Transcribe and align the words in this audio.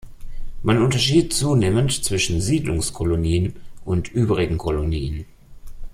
Man 0.63 0.81
unterschied 0.81 1.31
zunehmend 1.31 2.03
zwischen 2.03 2.41
"Siedlungskolonien" 2.41 3.57
und 3.85 4.07
übrigen 4.11 4.57
Kolonien. 4.57 5.27